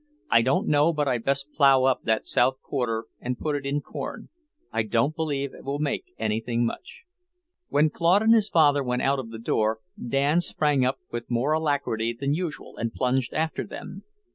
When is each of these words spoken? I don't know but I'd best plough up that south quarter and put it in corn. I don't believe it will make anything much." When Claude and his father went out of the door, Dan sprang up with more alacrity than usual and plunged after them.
I 0.31 0.41
don't 0.41 0.67
know 0.67 0.91
but 0.93 1.07
I'd 1.07 1.23
best 1.25 1.51
plough 1.53 1.83
up 1.83 2.01
that 2.05 2.25
south 2.25 2.63
quarter 2.63 3.05
and 3.19 3.37
put 3.37 3.55
it 3.55 3.67
in 3.67 3.81
corn. 3.81 4.29
I 4.71 4.81
don't 4.81 5.15
believe 5.15 5.53
it 5.53 5.63
will 5.63 5.77
make 5.77 6.05
anything 6.17 6.65
much." 6.65 7.03
When 7.69 7.91
Claude 7.91 8.23
and 8.23 8.33
his 8.33 8.49
father 8.49 8.81
went 8.83 9.03
out 9.03 9.19
of 9.19 9.29
the 9.29 9.37
door, 9.37 9.77
Dan 10.03 10.41
sprang 10.41 10.83
up 10.83 10.97
with 11.11 11.29
more 11.29 11.51
alacrity 11.53 12.13
than 12.13 12.33
usual 12.33 12.77
and 12.77 12.91
plunged 12.91 13.35
after 13.35 13.63
them. 13.63 14.01